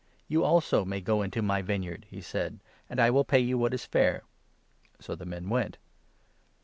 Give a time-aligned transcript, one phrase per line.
[0.27, 2.59] 'You also may 4 go into my vineyard,' he said,
[2.89, 4.23] 'and I will pay you what is fair.'
[4.99, 5.77] So the men went.